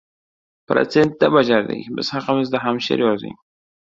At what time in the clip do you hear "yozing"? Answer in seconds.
3.07-3.37